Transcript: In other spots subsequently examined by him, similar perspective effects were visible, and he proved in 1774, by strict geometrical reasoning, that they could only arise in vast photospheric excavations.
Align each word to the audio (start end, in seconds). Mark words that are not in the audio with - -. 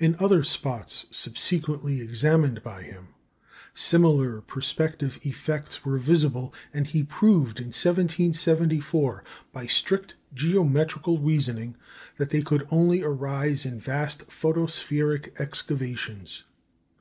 In 0.00 0.16
other 0.18 0.42
spots 0.42 1.06
subsequently 1.12 2.00
examined 2.00 2.64
by 2.64 2.82
him, 2.82 3.14
similar 3.74 4.40
perspective 4.40 5.20
effects 5.22 5.84
were 5.84 5.98
visible, 5.98 6.52
and 6.74 6.84
he 6.84 7.04
proved 7.04 7.60
in 7.60 7.66
1774, 7.66 9.22
by 9.52 9.66
strict 9.66 10.16
geometrical 10.34 11.20
reasoning, 11.20 11.76
that 12.16 12.30
they 12.30 12.42
could 12.42 12.66
only 12.72 13.04
arise 13.04 13.64
in 13.64 13.78
vast 13.78 14.26
photospheric 14.30 15.38
excavations. 15.40 16.44